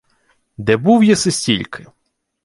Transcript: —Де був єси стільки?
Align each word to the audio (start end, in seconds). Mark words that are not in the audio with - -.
—Де 0.57 0.77
був 0.77 1.03
єси 1.03 1.31
стільки? 1.31 1.85